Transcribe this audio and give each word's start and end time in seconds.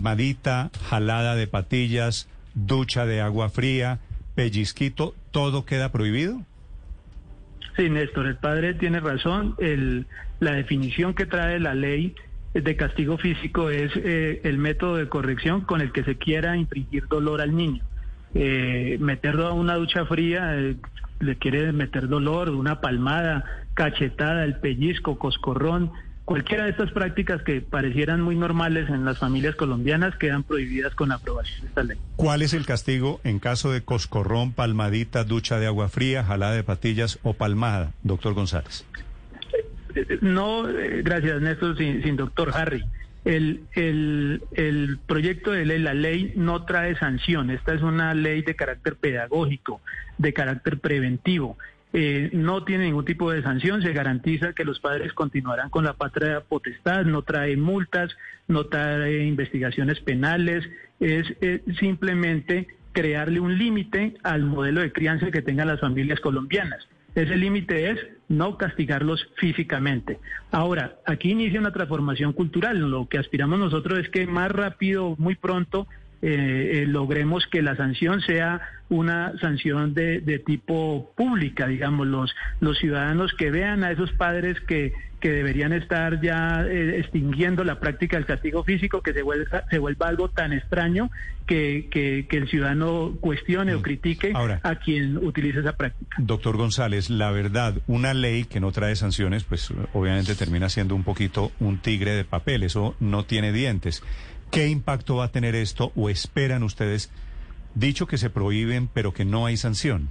Madita, 0.00 0.70
jalada 0.88 1.34
de 1.34 1.46
patillas, 1.46 2.28
ducha 2.54 3.06
de 3.06 3.20
agua 3.20 3.48
fría, 3.48 3.98
pellizquito, 4.34 5.14
¿todo 5.30 5.64
queda 5.64 5.92
prohibido? 5.92 6.40
Sí, 7.76 7.88
Néstor, 7.88 8.26
el 8.26 8.36
padre 8.36 8.74
tiene 8.74 9.00
razón. 9.00 9.54
La 10.40 10.52
definición 10.52 11.14
que 11.14 11.26
trae 11.26 11.60
la 11.60 11.74
ley 11.74 12.14
de 12.52 12.76
castigo 12.76 13.16
físico 13.16 13.70
es 13.70 13.92
eh, 13.96 14.40
el 14.44 14.58
método 14.58 14.96
de 14.96 15.08
corrección 15.08 15.60
con 15.60 15.80
el 15.80 15.92
que 15.92 16.02
se 16.02 16.16
quiera 16.16 16.56
infligir 16.56 17.06
dolor 17.06 17.40
al 17.40 17.54
niño. 17.54 17.84
Eh, 18.34 18.96
meterlo 19.00 19.46
a 19.46 19.52
una 19.52 19.74
ducha 19.74 20.04
fría 20.06 20.56
eh, 20.56 20.76
le 21.20 21.36
quiere 21.36 21.72
meter 21.72 22.08
dolor, 22.08 22.50
una 22.50 22.80
palmada, 22.80 23.44
cachetada, 23.74 24.44
el 24.44 24.56
pellizco, 24.56 25.18
coscorrón. 25.18 25.92
Cualquiera 26.30 26.62
de 26.62 26.70
estas 26.70 26.92
prácticas 26.92 27.42
que 27.42 27.60
parecieran 27.60 28.20
muy 28.20 28.36
normales 28.36 28.88
en 28.88 29.04
las 29.04 29.18
familias 29.18 29.56
colombianas 29.56 30.14
quedan 30.14 30.44
prohibidas 30.44 30.94
con 30.94 31.08
la 31.08 31.16
aprobación 31.16 31.62
de 31.62 31.66
esta 31.66 31.82
ley. 31.82 31.98
¿Cuál 32.14 32.42
es 32.42 32.54
el 32.54 32.66
castigo 32.66 33.20
en 33.24 33.40
caso 33.40 33.72
de 33.72 33.80
coscorrón, 33.80 34.52
palmadita, 34.52 35.24
ducha 35.24 35.58
de 35.58 35.66
agua 35.66 35.88
fría, 35.88 36.22
jalada 36.22 36.52
de 36.52 36.62
patillas 36.62 37.18
o 37.24 37.32
palmada, 37.32 37.94
doctor 38.04 38.34
González? 38.34 38.86
No, 40.20 40.68
eh, 40.68 41.02
gracias 41.02 41.42
Néstor, 41.42 41.76
sin, 41.76 42.00
sin 42.04 42.14
doctor 42.14 42.52
Harry. 42.54 42.84
El, 43.24 43.64
el, 43.72 44.40
el, 44.52 45.00
proyecto 45.04 45.50
de 45.50 45.66
ley, 45.66 45.80
la 45.80 45.94
ley 45.94 46.32
no 46.36 46.64
trae 46.64 46.94
sanción. 46.94 47.50
Esta 47.50 47.74
es 47.74 47.82
una 47.82 48.14
ley 48.14 48.42
de 48.42 48.54
carácter 48.54 48.94
pedagógico, 48.94 49.80
de 50.16 50.32
carácter 50.32 50.78
preventivo. 50.78 51.58
Eh, 51.92 52.30
no 52.32 52.62
tiene 52.64 52.84
ningún 52.84 53.04
tipo 53.04 53.32
de 53.32 53.42
sanción, 53.42 53.82
se 53.82 53.92
garantiza 53.92 54.52
que 54.52 54.64
los 54.64 54.78
padres 54.78 55.12
continuarán 55.12 55.70
con 55.70 55.84
la 55.84 55.94
patria 55.94 56.40
potestad, 56.40 57.04
no 57.04 57.22
trae 57.22 57.56
multas, 57.56 58.16
no 58.46 58.66
trae 58.66 59.24
investigaciones 59.24 59.98
penales, 60.00 60.68
es, 61.00 61.26
es 61.40 61.62
simplemente 61.78 62.68
crearle 62.92 63.40
un 63.40 63.58
límite 63.58 64.14
al 64.22 64.42
modelo 64.44 64.80
de 64.80 64.92
crianza 64.92 65.30
que 65.30 65.42
tengan 65.42 65.68
las 65.68 65.80
familias 65.80 66.20
colombianas. 66.20 66.86
Ese 67.14 67.36
límite 67.36 67.90
es 67.90 67.98
no 68.28 68.56
castigarlos 68.56 69.26
físicamente. 69.36 70.20
Ahora, 70.52 70.98
aquí 71.06 71.30
inicia 71.32 71.58
una 71.58 71.72
transformación 71.72 72.32
cultural. 72.32 72.78
Lo 72.78 73.08
que 73.08 73.18
aspiramos 73.18 73.58
nosotros 73.58 73.98
es 73.98 74.08
que 74.10 74.26
más 74.28 74.52
rápido, 74.52 75.16
muy 75.18 75.34
pronto, 75.34 75.88
eh, 76.22 76.82
eh, 76.82 76.86
logremos 76.86 77.46
que 77.46 77.62
la 77.62 77.76
sanción 77.76 78.20
sea 78.20 78.60
una 78.90 79.32
sanción 79.40 79.94
de, 79.94 80.20
de, 80.20 80.38
tipo 80.38 81.12
pública, 81.16 81.66
digamos, 81.66 82.06
los, 82.06 82.34
los 82.60 82.78
ciudadanos 82.78 83.32
que 83.38 83.50
vean 83.50 83.84
a 83.84 83.92
esos 83.92 84.12
padres 84.12 84.60
que, 84.60 84.92
que 85.20 85.30
deberían 85.30 85.72
estar 85.72 86.20
ya 86.20 86.62
eh, 86.66 86.98
extinguiendo 86.98 87.62
la 87.62 87.78
práctica 87.78 88.16
del 88.16 88.26
castigo 88.26 88.64
físico, 88.64 89.00
que 89.00 89.12
se 89.12 89.22
vuelva, 89.22 89.64
se 89.70 89.78
vuelva 89.78 90.08
algo 90.08 90.28
tan 90.28 90.52
extraño 90.52 91.10
que, 91.46 91.88
que, 91.90 92.26
que 92.28 92.36
el 92.36 92.48
ciudadano 92.48 93.16
cuestione 93.20 93.74
o 93.74 93.80
critique 93.82 94.32
Ahora, 94.34 94.60
a 94.62 94.74
quien 94.76 95.16
utiliza 95.18 95.60
esa 95.60 95.76
práctica. 95.76 96.16
Doctor 96.18 96.56
González, 96.56 97.10
la 97.10 97.30
verdad, 97.30 97.76
una 97.86 98.12
ley 98.12 98.44
que 98.44 98.60
no 98.60 98.72
trae 98.72 98.96
sanciones, 98.96 99.44
pues 99.44 99.72
obviamente 99.92 100.34
termina 100.34 100.68
siendo 100.68 100.94
un 100.94 101.04
poquito 101.04 101.52
un 101.60 101.78
tigre 101.78 102.12
de 102.12 102.24
papel, 102.24 102.62
eso 102.62 102.96
no 102.98 103.24
tiene 103.24 103.52
dientes. 103.52 104.02
¿Qué 104.50 104.66
impacto 104.68 105.16
va 105.16 105.26
a 105.26 105.32
tener 105.32 105.54
esto 105.54 105.92
o 105.94 106.10
esperan 106.10 106.64
ustedes, 106.64 107.10
dicho 107.76 108.08
que 108.08 108.18
se 108.18 108.30
prohíben 108.30 108.88
pero 108.92 109.14
que 109.14 109.24
no 109.24 109.46
hay 109.46 109.56
sanción? 109.56 110.10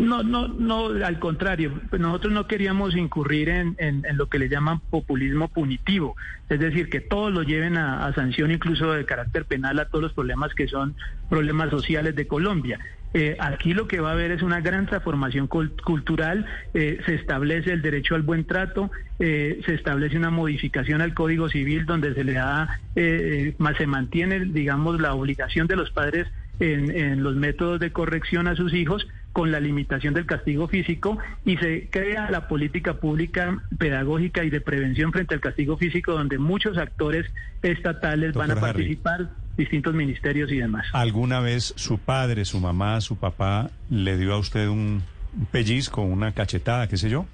No, 0.00 0.22
no, 0.22 0.48
no, 0.48 0.86
al 1.04 1.18
contrario, 1.18 1.78
nosotros 1.98 2.32
no 2.32 2.46
queríamos 2.46 2.96
incurrir 2.96 3.50
en, 3.50 4.02
lo 4.14 4.28
que 4.28 4.38
le 4.38 4.48
llaman 4.48 4.80
populismo 4.80 5.48
punitivo, 5.48 6.16
es 6.48 6.58
decir, 6.58 6.88
que 6.88 7.00
todos 7.00 7.32
lo 7.32 7.42
lleven 7.42 7.76
a, 7.76 8.12
sanción 8.14 8.50
incluso 8.50 8.92
de 8.92 9.04
carácter 9.04 9.44
penal 9.44 9.78
a 9.78 9.84
todos 9.86 10.02
los 10.02 10.12
problemas 10.14 10.54
que 10.54 10.68
son 10.68 10.94
problemas 11.28 11.70
sociales 11.70 12.16
de 12.16 12.26
Colombia. 12.26 12.78
Eh, 13.12 13.36
aquí 13.40 13.74
lo 13.74 13.88
que 13.88 14.00
va 14.00 14.10
a 14.10 14.12
haber 14.12 14.30
es 14.30 14.42
una 14.42 14.60
gran 14.60 14.86
transformación 14.86 15.48
cultural, 15.48 16.46
eh, 16.74 17.00
se 17.04 17.16
establece 17.16 17.72
el 17.72 17.82
derecho 17.82 18.14
al 18.14 18.22
buen 18.22 18.44
trato, 18.44 18.90
eh, 19.18 19.60
se 19.66 19.74
establece 19.74 20.16
una 20.16 20.30
modificación 20.30 21.02
al 21.02 21.12
Código 21.12 21.48
Civil 21.48 21.86
donde 21.86 22.14
se 22.14 22.24
le 22.24 22.34
da, 22.34 22.80
más 23.58 23.76
se 23.76 23.86
mantiene, 23.86 24.40
digamos, 24.40 25.00
la 25.00 25.14
obligación 25.14 25.66
de 25.66 25.76
los 25.76 25.90
padres 25.90 26.26
en 26.60 27.22
los 27.22 27.36
métodos 27.36 27.80
de 27.80 27.90
corrección 27.90 28.46
a 28.46 28.54
sus 28.54 28.74
hijos 28.74 29.06
con 29.32 29.52
la 29.52 29.60
limitación 29.60 30.14
del 30.14 30.26
castigo 30.26 30.68
físico 30.68 31.18
y 31.44 31.56
se 31.56 31.88
crea 31.90 32.30
la 32.30 32.48
política 32.48 32.94
pública 32.94 33.62
pedagógica 33.78 34.44
y 34.44 34.50
de 34.50 34.60
prevención 34.60 35.12
frente 35.12 35.34
al 35.34 35.40
castigo 35.40 35.76
físico 35.76 36.12
donde 36.12 36.38
muchos 36.38 36.78
actores 36.78 37.26
estatales 37.62 38.34
Doctor 38.34 38.48
van 38.48 38.50
a 38.50 38.60
Harry. 38.60 38.72
participar, 38.72 39.30
distintos 39.56 39.94
ministerios 39.94 40.50
y 40.50 40.58
demás. 40.58 40.86
¿Alguna 40.92 41.40
vez 41.40 41.74
su 41.76 41.98
padre, 41.98 42.44
su 42.44 42.60
mamá, 42.60 43.00
su 43.00 43.16
papá 43.16 43.70
le 43.88 44.16
dio 44.16 44.34
a 44.34 44.38
usted 44.38 44.68
un 44.68 45.02
pellizco, 45.52 46.02
una 46.02 46.32
cachetada, 46.32 46.88
qué 46.88 46.96
sé 46.96 47.08
yo? 47.08 47.26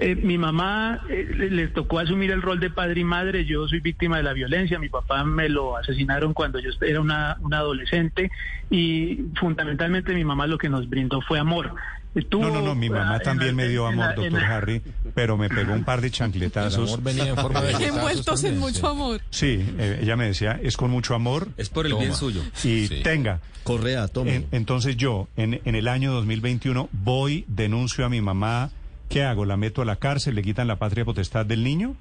Eh, 0.00 0.14
mi 0.14 0.38
mamá 0.38 1.00
eh, 1.08 1.28
le, 1.36 1.50
le, 1.50 1.68
tocó 1.68 1.98
asumir 1.98 2.30
el 2.30 2.40
rol 2.40 2.60
de 2.60 2.70
padre 2.70 3.00
y 3.00 3.04
madre, 3.04 3.44
yo 3.44 3.68
soy 3.68 3.80
víctima 3.80 4.16
de 4.16 4.22
la 4.22 4.32
violencia, 4.32 4.78
mi 4.78 4.88
papá 4.88 5.22
me 5.24 5.48
lo 5.48 5.76
asesinaron 5.76 6.32
cuando 6.32 6.58
yo 6.60 6.70
era 6.80 7.00
una, 7.00 7.36
una 7.40 7.58
adolescente 7.58 8.30
y 8.70 9.18
fundamentalmente 9.38 10.14
mi 10.14 10.24
mamá 10.24 10.46
lo 10.46 10.56
que 10.56 10.68
nos 10.68 10.88
brindó 10.88 11.20
fue 11.20 11.38
amor. 11.38 11.74
Estuvo, 12.14 12.42
no, 12.42 12.50
no, 12.50 12.60
no, 12.60 12.74
mi 12.74 12.90
mamá 12.90 13.20
también 13.20 13.56
me 13.56 13.68
dio 13.68 13.86
amor, 13.86 14.14
doctor 14.14 14.32
la, 14.32 14.56
Harry, 14.56 14.82
pero 15.14 15.38
me 15.38 15.48
pegó 15.48 15.72
un 15.72 15.84
par 15.84 16.02
de 16.02 16.10
chancletazos. 16.10 16.88
El 16.88 16.94
amor 16.94 17.02
venía 17.02 17.28
en 17.28 17.36
forma 17.36 17.62
de 17.62 17.72
Envueltos 17.86 18.44
en 18.44 18.58
mucho 18.58 18.88
amor. 18.88 19.22
Sí, 19.30 19.64
eh, 19.78 20.00
ella 20.02 20.16
me 20.16 20.26
decía, 20.26 20.60
es 20.62 20.76
con 20.76 20.90
mucho 20.90 21.14
amor. 21.14 21.48
Es 21.56 21.70
por 21.70 21.86
el 21.86 21.92
toma. 21.92 22.02
bien 22.02 22.14
suyo. 22.14 22.42
Y 22.64 22.86
sí. 22.86 23.00
tenga. 23.02 23.40
Correa, 23.62 24.08
tome. 24.08 24.34
En, 24.34 24.46
entonces 24.52 24.96
yo, 24.98 25.28
en, 25.36 25.62
en 25.64 25.74
el 25.74 25.88
año 25.88 26.12
2021, 26.12 26.90
voy, 26.92 27.46
denuncio 27.48 28.04
a 28.04 28.10
mi 28.10 28.20
mamá, 28.20 28.70
¿qué 29.12 29.22
hago? 29.22 29.44
¿La 29.44 29.58
meto 29.58 29.82
a 29.82 29.84
la 29.84 29.96
cárcel? 29.96 30.34
¿Le 30.34 30.42
quitan 30.42 30.66
la 30.66 30.76
patria 30.76 31.04
potestad 31.04 31.44
del 31.44 31.62
niño? 31.62 31.94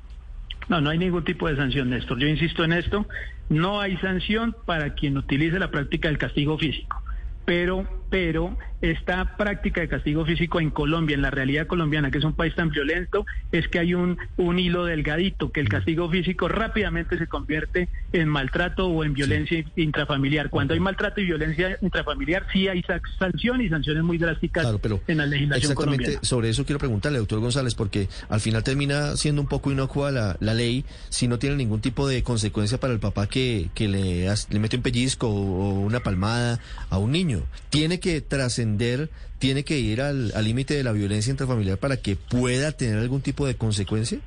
No, 0.69 0.79
no 0.79 0.91
hay 0.91 0.97
ningún 0.97 1.25
tipo 1.25 1.49
de 1.49 1.57
sanción, 1.57 1.89
Néstor. 1.89 2.17
Yo 2.19 2.27
insisto 2.27 2.63
en 2.63 2.71
esto. 2.71 3.05
No 3.49 3.81
hay 3.81 3.97
sanción 3.97 4.55
para 4.65 4.93
quien 4.93 5.17
utilice 5.17 5.59
la 5.59 5.69
práctica 5.69 6.07
del 6.07 6.17
castigo 6.17 6.57
físico. 6.57 7.03
Pero, 7.43 7.85
pero 8.11 8.57
esta 8.81 9.37
práctica 9.37 9.79
de 9.79 9.87
castigo 9.87 10.25
físico 10.25 10.59
en 10.59 10.69
Colombia, 10.69 11.13
en 11.15 11.21
la 11.21 11.29
realidad 11.29 11.65
colombiana, 11.65 12.11
que 12.11 12.17
es 12.17 12.23
un 12.23 12.33
país 12.33 12.53
tan 12.55 12.69
violento, 12.71 13.25
es 13.51 13.67
que 13.69 13.79
hay 13.79 13.93
un, 13.93 14.17
un 14.37 14.59
hilo 14.59 14.85
delgadito, 14.85 15.51
que 15.51 15.61
el 15.61 15.69
castigo 15.69 16.09
físico 16.09 16.47
rápidamente 16.49 17.17
se 17.17 17.27
convierte 17.27 17.87
en 18.11 18.27
maltrato 18.27 18.87
o 18.87 19.03
en 19.05 19.13
violencia 19.13 19.63
sí. 19.63 19.81
intrafamiliar. 19.81 20.49
Cuando 20.49 20.73
hay 20.73 20.79
maltrato 20.81 21.21
y 21.21 21.25
violencia 21.25 21.77
intrafamiliar, 21.81 22.47
sí 22.51 22.67
hay 22.67 22.83
sanción 23.17 23.61
y 23.61 23.69
sanciones 23.69 24.03
muy 24.03 24.17
drásticas 24.17 24.63
claro, 24.63 24.79
pero 24.79 24.99
en 25.07 25.19
la 25.19 25.25
legislación 25.25 25.71
exactamente 25.71 26.03
colombiana. 26.03 26.23
sobre 26.27 26.49
eso 26.49 26.65
quiero 26.65 26.79
preguntarle, 26.79 27.19
doctor 27.19 27.39
González, 27.39 27.75
porque 27.75 28.09
al 28.27 28.41
final 28.41 28.63
termina 28.63 29.15
siendo 29.15 29.41
un 29.41 29.47
poco 29.47 29.71
inocua 29.71 30.11
la, 30.11 30.35
la 30.41 30.53
ley 30.53 30.83
si 31.07 31.29
no 31.29 31.39
tiene 31.39 31.55
ningún 31.55 31.79
tipo 31.79 32.09
de 32.09 32.23
consecuencia 32.23 32.77
para 32.77 32.91
el 32.91 32.99
papá 32.99 33.27
que, 33.27 33.69
que 33.73 33.87
le, 33.87 34.27
le 34.49 34.59
mete 34.59 34.75
un 34.75 34.81
pellizco 34.81 35.29
o 35.29 35.79
una 35.79 36.01
palmada 36.01 36.59
a 36.89 36.97
un 36.97 37.11
niño. 37.11 37.43
Tiene 37.69 38.00
que 38.01 38.19
trascender 38.19 39.09
tiene 39.39 39.63
que 39.63 39.79
ir 39.79 40.01
al 40.01 40.31
límite 40.43 40.73
de 40.73 40.83
la 40.83 40.91
violencia 40.91 41.31
intrafamiliar 41.31 41.77
para 41.77 41.95
que 41.97 42.17
pueda 42.17 42.73
tener 42.73 42.99
algún 42.99 43.21
tipo 43.21 43.47
de 43.47 43.55
consecuencia? 43.55 44.19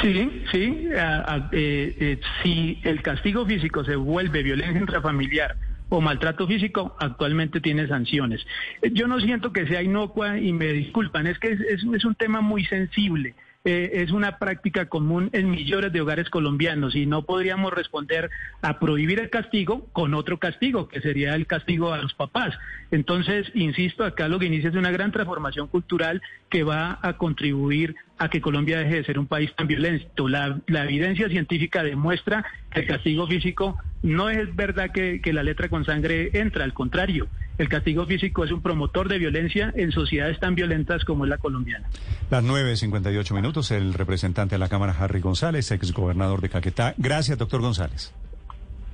Sí, 0.00 0.42
sí. 0.52 0.88
Eh, 0.92 1.94
eh, 1.98 2.20
si 2.42 2.80
el 2.84 3.02
castigo 3.02 3.46
físico 3.46 3.84
se 3.84 3.96
vuelve 3.96 4.42
violencia 4.42 4.80
intrafamiliar 4.80 5.56
o 5.88 6.00
maltrato 6.00 6.46
físico, 6.46 6.96
actualmente 6.98 7.60
tiene 7.60 7.86
sanciones. 7.86 8.44
Yo 8.92 9.06
no 9.06 9.20
siento 9.20 9.52
que 9.52 9.66
sea 9.66 9.82
inocua 9.82 10.38
y 10.38 10.52
me 10.52 10.72
disculpan, 10.72 11.26
es 11.26 11.38
que 11.38 11.52
es, 11.52 11.60
es, 11.60 11.84
es 11.94 12.04
un 12.04 12.14
tema 12.14 12.40
muy 12.40 12.64
sensible. 12.64 13.34
Eh, 13.64 14.02
es 14.02 14.10
una 14.10 14.38
práctica 14.38 14.90
común 14.90 15.30
en 15.32 15.50
millones 15.50 15.90
de 15.90 16.02
hogares 16.02 16.28
colombianos 16.28 16.94
y 16.94 17.06
no 17.06 17.22
podríamos 17.22 17.72
responder 17.72 18.30
a 18.60 18.78
prohibir 18.78 19.20
el 19.20 19.30
castigo 19.30 19.86
con 19.92 20.12
otro 20.12 20.38
castigo, 20.38 20.86
que 20.86 21.00
sería 21.00 21.34
el 21.34 21.46
castigo 21.46 21.92
a 21.92 21.98
los 21.98 22.12
papás. 22.12 22.54
Entonces, 22.90 23.50
insisto, 23.54 24.04
acá 24.04 24.28
lo 24.28 24.38
que 24.38 24.46
inicia 24.46 24.68
es 24.68 24.76
una 24.76 24.90
gran 24.90 25.12
transformación 25.12 25.68
cultural 25.68 26.20
que 26.50 26.62
va 26.62 26.98
a 27.00 27.16
contribuir 27.16 27.96
a 28.18 28.28
que 28.28 28.42
Colombia 28.42 28.80
deje 28.80 28.96
de 28.96 29.04
ser 29.04 29.18
un 29.18 29.26
país 29.26 29.50
tan 29.56 29.66
violento. 29.66 30.28
La, 30.28 30.60
la 30.66 30.84
evidencia 30.84 31.28
científica 31.30 31.82
demuestra 31.82 32.44
que 32.70 32.80
el 32.80 32.86
castigo 32.86 33.26
físico 33.26 33.78
no 34.02 34.28
es 34.28 34.54
verdad 34.54 34.90
que, 34.92 35.22
que 35.22 35.32
la 35.32 35.42
letra 35.42 35.70
con 35.70 35.86
sangre 35.86 36.30
entra, 36.34 36.64
al 36.64 36.74
contrario, 36.74 37.28
el 37.58 37.68
castigo 37.68 38.06
físico 38.06 38.44
es 38.44 38.50
un 38.50 38.62
promotor 38.62 39.08
de 39.08 39.18
violencia 39.18 39.72
en 39.76 39.92
sociedades 39.92 40.40
tan 40.40 40.54
violentas 40.54 41.04
como 41.04 41.24
es 41.24 41.30
la 41.30 41.38
colombiana. 41.38 41.88
Las 42.30 42.44
9.58 42.44 43.34
minutos, 43.34 43.70
el 43.70 43.94
representante 43.94 44.54
de 44.56 44.58
la 44.58 44.68
Cámara, 44.68 44.94
Harry 44.98 45.20
González, 45.20 45.70
ex 45.70 45.92
gobernador 45.92 46.40
de 46.40 46.48
Caquetá. 46.48 46.94
Gracias, 46.96 47.38
doctor 47.38 47.60
González. 47.60 48.12